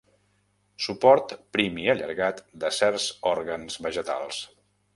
Suport 0.85 1.35
prim 1.57 1.77
i 1.83 1.85
allargat 1.93 2.41
de 2.65 2.73
certs 2.81 3.07
òrgans 3.35 3.81
vegetals. 3.89 4.45